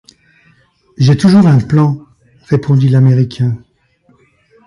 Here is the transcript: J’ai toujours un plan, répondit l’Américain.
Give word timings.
J’ai 0.97 1.15
toujours 1.15 1.45
un 1.45 1.59
plan, 1.59 2.03
répondit 2.47 2.89
l’Américain. 2.89 3.55